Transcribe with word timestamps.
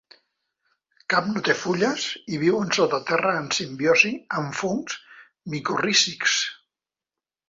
Cap 1.13 1.27
no 1.33 1.41
té 1.47 1.55
fulles, 1.63 2.05
i 2.37 2.39
viuen 2.43 2.71
sota 2.77 2.99
terra 3.09 3.33
en 3.41 3.49
simbiosi 3.57 4.13
amb 4.39 4.57
fongs 4.61 4.97
micorrízics. 5.55 6.39